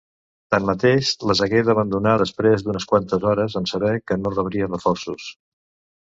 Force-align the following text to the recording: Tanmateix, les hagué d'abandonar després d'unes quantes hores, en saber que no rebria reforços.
Tanmateix, 0.53 1.09
les 1.31 1.41
hagué 1.45 1.59
d'abandonar 1.67 2.13
després 2.21 2.63
d'unes 2.67 2.87
quantes 2.93 3.27
hores, 3.33 3.57
en 3.61 3.67
saber 3.73 3.91
que 4.07 4.17
no 4.23 4.33
rebria 4.37 4.71
reforços. 4.71 5.29